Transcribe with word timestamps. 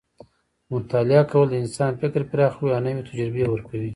مطالعه 0.71 1.23
کول 1.31 1.47
د 1.51 1.55
انسان 1.63 1.91
فکر 2.01 2.21
پراخوي 2.31 2.69
او 2.75 2.79
نوې 2.85 3.01
تجربې 3.09 3.43
ورکوي. 3.49 3.89